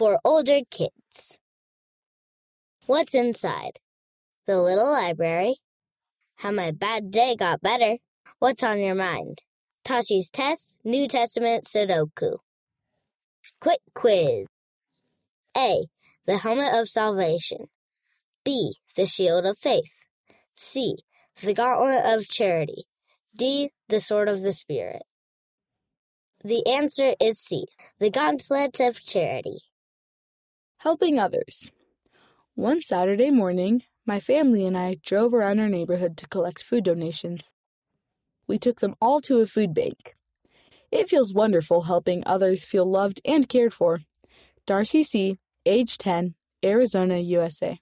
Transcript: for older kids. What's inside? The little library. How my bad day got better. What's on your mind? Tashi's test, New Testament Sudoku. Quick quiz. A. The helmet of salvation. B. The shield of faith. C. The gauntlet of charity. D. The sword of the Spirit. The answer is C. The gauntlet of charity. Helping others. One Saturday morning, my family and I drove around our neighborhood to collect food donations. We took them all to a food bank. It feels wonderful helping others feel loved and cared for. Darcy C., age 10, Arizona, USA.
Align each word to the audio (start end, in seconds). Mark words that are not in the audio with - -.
for 0.00 0.18
older 0.24 0.60
kids. 0.70 1.38
What's 2.86 3.14
inside? 3.14 3.72
The 4.46 4.58
little 4.58 4.90
library. 4.90 5.56
How 6.36 6.52
my 6.52 6.70
bad 6.70 7.10
day 7.10 7.36
got 7.36 7.60
better. 7.60 7.98
What's 8.38 8.64
on 8.64 8.80
your 8.80 8.94
mind? 8.94 9.40
Tashi's 9.84 10.30
test, 10.30 10.78
New 10.84 11.06
Testament 11.06 11.64
Sudoku. 11.64 12.38
Quick 13.60 13.80
quiz. 13.94 14.46
A. 15.54 15.84
The 16.24 16.38
helmet 16.38 16.72
of 16.72 16.88
salvation. 16.88 17.66
B. 18.42 18.76
The 18.96 19.06
shield 19.06 19.44
of 19.44 19.58
faith. 19.58 20.06
C. 20.54 20.96
The 21.42 21.52
gauntlet 21.52 22.06
of 22.06 22.26
charity. 22.26 22.84
D. 23.36 23.68
The 23.90 24.00
sword 24.00 24.30
of 24.30 24.40
the 24.40 24.54
Spirit. 24.54 25.02
The 26.42 26.66
answer 26.66 27.12
is 27.20 27.38
C. 27.38 27.66
The 27.98 28.08
gauntlet 28.08 28.80
of 28.80 29.04
charity. 29.04 29.58
Helping 30.82 31.18
others. 31.18 31.72
One 32.54 32.80
Saturday 32.80 33.30
morning, 33.30 33.82
my 34.06 34.18
family 34.18 34.64
and 34.64 34.78
I 34.78 34.96
drove 35.04 35.34
around 35.34 35.60
our 35.60 35.68
neighborhood 35.68 36.16
to 36.16 36.28
collect 36.28 36.62
food 36.62 36.84
donations. 36.84 37.54
We 38.46 38.58
took 38.58 38.80
them 38.80 38.94
all 38.98 39.20
to 39.22 39.40
a 39.40 39.46
food 39.46 39.74
bank. 39.74 40.16
It 40.90 41.06
feels 41.06 41.34
wonderful 41.34 41.82
helping 41.82 42.22
others 42.24 42.64
feel 42.64 42.86
loved 42.86 43.20
and 43.26 43.46
cared 43.46 43.74
for. 43.74 44.00
Darcy 44.66 45.02
C., 45.02 45.36
age 45.66 45.98
10, 45.98 46.34
Arizona, 46.64 47.18
USA. 47.18 47.78